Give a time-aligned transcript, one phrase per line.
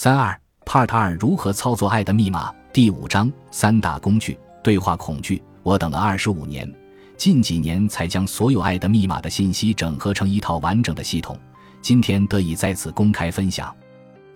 [0.00, 5.42] 三二 Part 二如何操作爱的密码第五章三大工具对话恐惧。
[5.64, 6.72] 我等了二十五年，
[7.16, 11.36] 近几年才将所有爱的密码的信息整合成一套完整的系统，
[11.82, 13.74] 今天得以在此公开分享。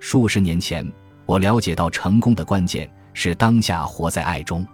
[0.01, 0.85] 数十年前，
[1.27, 4.67] 我了解到成功的关键是当下活在爱中。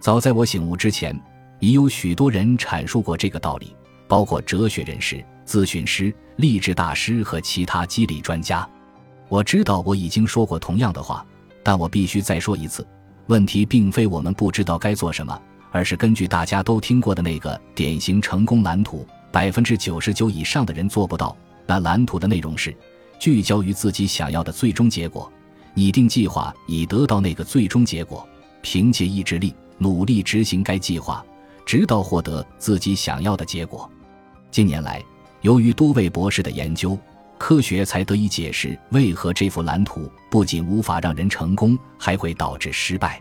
[0.00, 1.16] 早在我醒悟之前，
[1.60, 3.72] 已有许多人阐述过这个道理，
[4.08, 8.68] 包括哲学人士、咨询师、励志大师和其他激励专家。
[9.34, 11.26] 我知道我已经说过同样的话，
[11.60, 12.86] 但我必须再说一次。
[13.26, 15.36] 问题并非我们不知道该做什么，
[15.72, 21.36] 而是根据大家都听过的那个典型成功蓝图，百分之九十九以上的人做不到。
[21.66, 22.72] 那蓝图的内容是：
[23.18, 25.28] 聚焦于自己想要的最终结果，
[25.74, 28.24] 拟定计划以得到那个最终结果，
[28.62, 31.26] 凭借意志力努力执行该计划，
[31.66, 33.90] 直到获得自己想要的结果。
[34.52, 35.02] 近年来，
[35.40, 36.96] 由于多位博士的研究。
[37.46, 43.20] 科学才得以解释为何这幅蓝图不仅无法让人成功，还会导致失败。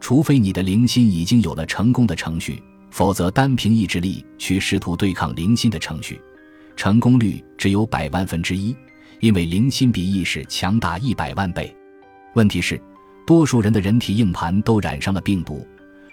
[0.00, 6.20] 除非你的灵心已经有了成功的程序，否则单凭意志力去试图对抗灵心的程序，
[6.74, 8.74] 成功率只有百万分之一，
[9.20, 11.72] 因为灵心比意识强大一百万倍。
[12.34, 12.82] 问题是，
[13.24, 15.64] 多数人的人体硬盘都染上了病毒，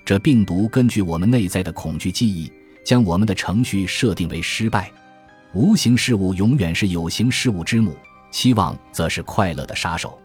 [0.06, 2.48] 这病毒根据我们内在的恐惧记忆，
[2.86, 4.92] 将我们的程序设定为失败。
[5.54, 7.96] 无形事物永远是有形事物之母，
[8.32, 10.18] 期望则是快乐的杀手，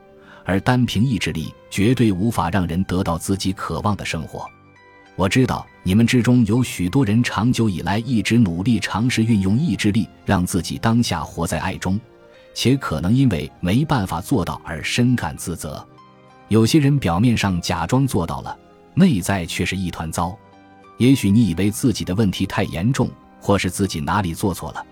[0.44, 4.46] 而单凭意志力绝对无法让人得到自己渴望的生活。
[5.16, 11.98] 我知道你们之中有许多人长久以来一直努力尝试运用意志力，让自己当下活在爱中，
[12.52, 15.86] 且可能因为没办法做到而深感自责。
[16.48, 18.54] 有些人表面上假装做到了，
[18.92, 20.36] 内在却是一团糟。
[20.98, 23.08] 也许你以为自己的问题太严重，
[23.40, 24.84] 或是自己哪里做错了。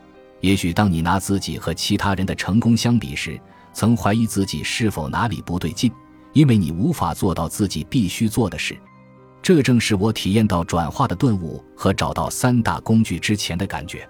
[0.43, 3.41] 也许当你拿自己和其他人的成功相比时，
[3.73, 5.91] 曾怀疑自己是否哪里不对劲，
[6.33, 8.77] 因为你无法做到自己必须做的事。
[9.41, 14.07] 这正是我体验到转化的顿悟和找到三大工具之前的感觉。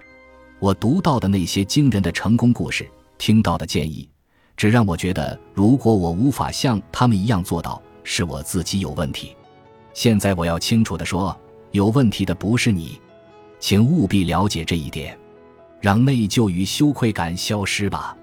[0.59, 4.09] 我读到的那些惊人的成功故事，听到的建议，
[4.57, 9.35] 只让我觉得，如果我无法像他们一样做到，是我自己有问题。
[9.93, 11.39] 现在我要清楚地说，
[11.71, 12.99] 有问题的不是你，
[13.59, 15.15] 请务必了解这一点。
[15.83, 18.15] 让内疚与羞愧感消失吧。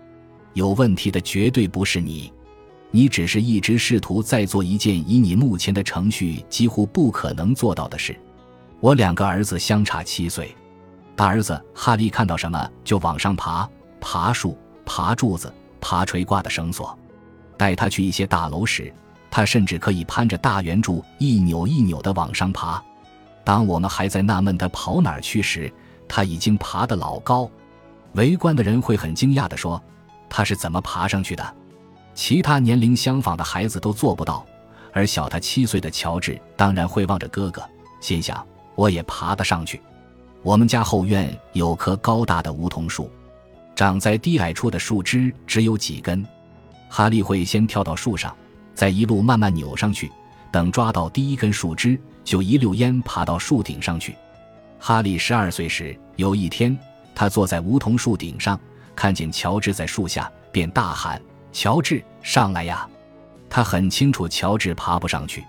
[0.55, 2.33] 有问题的绝对不是你，
[2.91, 8.19] 你只是一直试图在做一件以你目前的程序几乎不可能做到的事。
[8.81, 10.57] 我两个儿子相差七岁，
[11.15, 13.69] 大儿子哈利看到什么就往上爬，
[14.01, 14.57] 爬树、
[14.87, 16.99] 爬柱子、爬垂挂的绳索。
[17.59, 18.91] 带他去一些大楼时，
[19.31, 22.83] 他甚至可以攀着大圆柱一扭一扭地往上爬。
[23.45, 25.71] 当我们还在纳闷他跑哪儿去时，
[26.11, 27.49] 他已经爬得老高，
[28.15, 29.81] 围观的人会很惊讶地说
[30.29, 31.55] ：“他是怎么爬上去的？”
[32.13, 34.45] 其他年龄相仿的孩子都做不到，
[34.93, 37.63] 而小他七岁的乔治当然会望着哥哥，
[38.01, 38.45] 心想
[38.75, 39.81] ：“我也爬得上去。”
[40.43, 43.09] 我们家后院有棵高大的梧桐树，
[43.77, 46.27] 长在低矮处的树枝只有几根。
[46.89, 48.35] 哈利会先跳到树上，
[48.75, 50.11] 再一路慢慢扭上去，
[50.51, 54.17] 等抓到第一根树枝，就一溜烟爬到树顶上去。
[54.83, 56.77] 哈利十二岁时，有一天，
[57.15, 58.59] 他坐在梧桐树顶上，
[58.97, 61.21] 看见乔治在树下，便大喊
[61.53, 62.89] ：“乔治，上来呀！”
[63.51, 65.45] 他很清楚乔治爬不上去。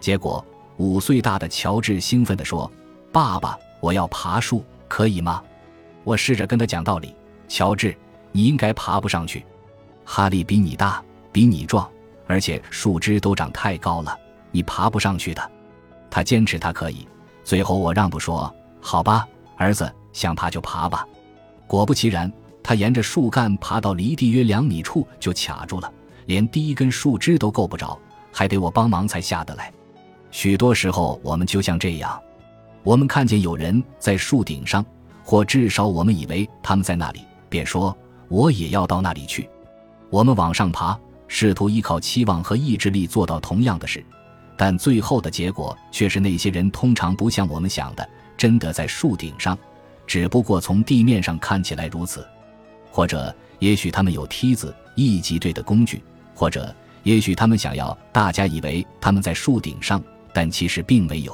[0.00, 0.42] 结果，
[0.78, 2.70] 五岁大的乔治兴奋地说
[3.12, 5.42] ：“爸爸，我要爬树，可以吗？”
[6.02, 7.14] 我试着跟他讲道理
[7.46, 7.94] ：“乔治，
[8.32, 9.44] 你应该爬不上去。
[10.06, 11.86] 哈利比你大，比你壮，
[12.26, 14.18] 而且树枝都长太高了，
[14.50, 15.50] 你爬不上去的。”
[16.10, 17.06] 他坚持他可以。
[17.44, 18.52] 最后，我让步说。
[18.84, 19.26] 好吧，
[19.56, 21.06] 儿子，想爬就爬吧。
[21.68, 22.30] 果不其然，
[22.64, 25.90] 他沿着树干爬到离地约两米处就卡住了，
[26.26, 27.96] 连第一根树枝都够不着，
[28.32, 29.72] 还得我帮忙才下得来。
[30.32, 32.20] 许多时候，我们就像这样：
[32.82, 34.84] 我们看见有人在树顶上，
[35.22, 37.96] 或至少我们以为他们在那里，便说
[38.28, 39.48] 我也要到那里去。
[40.10, 44.04] 我们往上爬，试图依靠期望和意志力做到同样的事，
[44.56, 48.06] 但最后的结果却是那些人通常不像我们想的。
[48.36, 49.56] 真的在树顶上，
[50.06, 52.26] 只不过从地面上看起来如此，
[52.90, 56.02] 或者也许他们有梯子、一级队的工具，
[56.34, 60.02] 或者也许他们想要大家以为他们在树顶上，
[60.32, 61.32] 但其实并没有；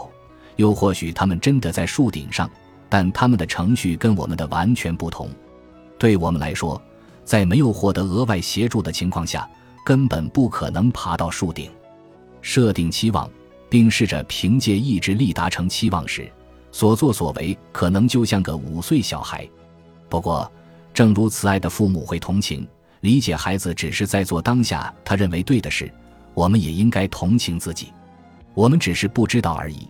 [0.56, 2.50] 又或许他们真的在树顶上，
[2.88, 5.30] 但他们的程序跟我们的完全不同。
[5.98, 6.80] 对我们来说，
[7.24, 9.48] 在没有获得额外协助的情况下，
[9.84, 11.70] 根本不可能爬到树顶。
[12.40, 13.28] 设定期望，
[13.68, 16.30] 并试着凭借意志力达成期望时。
[16.70, 19.48] 所作所为可能就像个五岁小孩，
[20.08, 20.50] 不过，
[20.92, 22.66] 正如慈爱的父母会同情，
[23.00, 25.90] 理解孩子只是在做当下他认为对的事，
[26.34, 27.92] 我们也应该同情自己。
[28.54, 29.88] 我们只是不知道而已，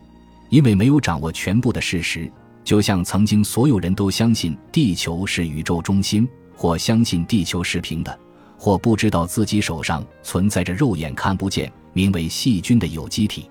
[0.50, 2.30] 因为没有掌握全部的事实。
[2.64, 8.18] 就像曾经所有人都相信地球是宇宙中心，或相信地球是平的，
[8.58, 13.50] 或不知道自己手上存在着肉眼看不见、名为细菌的有机体。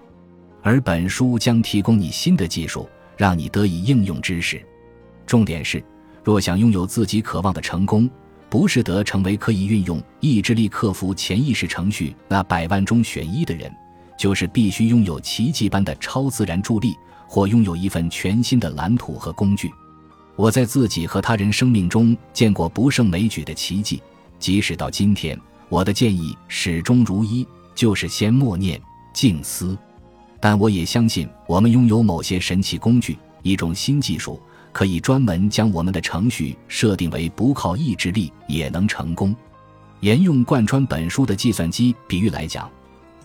[0.61, 2.87] 而本书将提供你新的技术，
[3.17, 4.65] 让你得以应用知识。
[5.25, 5.83] 重点是，
[6.23, 8.09] 若想拥有自己渴望的成功，
[8.49, 13.69] 不是得成为可以运用意志力克服潜意识程序那百万中选一的人，
[14.17, 16.95] 就是必须拥有奇迹般的超自然助力。
[17.29, 19.69] 或拥有一份全新的蓝图和工具。
[20.37, 24.01] 我在自己和他人生命中见过不胜枚举的奇迹，
[24.39, 25.37] 即使到今天，
[25.67, 28.81] 我的建议始终如一，就是先默念、
[29.13, 29.77] 静思。
[30.49, 34.41] 但我也相信，我们拥有某些神奇工具，一种新技术，
[34.71, 39.35] 可以专门将我们的程序设定为不靠意志力也能成功。
[39.99, 42.71] 沿用贯穿本书的计算机比喻来讲，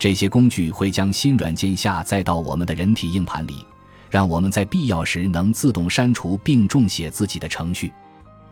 [0.01, 3.65] 这些工具会将新软件下载到我们的人体硬盘里。
[4.11, 7.93] 让我们在必要时能自动删除并重写自己的程序。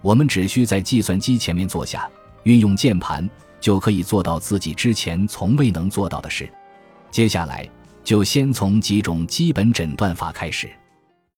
[0.01, 2.09] 我们只需在计算机前面坐下，
[2.45, 3.29] 运用键盘，
[3.61, 6.49] 就可以做到自己之前从未能做到的事。
[7.11, 7.69] 接下来，
[8.03, 10.80] 就先从几种基本诊断法开始。